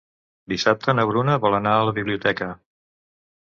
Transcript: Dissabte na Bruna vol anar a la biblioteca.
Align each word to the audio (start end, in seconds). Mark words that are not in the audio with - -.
Dissabte 0.53 0.95
na 0.99 1.05
Bruna 1.09 1.35
vol 1.45 1.59
anar 1.59 1.75
a 1.75 1.85
la 1.91 1.95
biblioteca. 2.01 2.51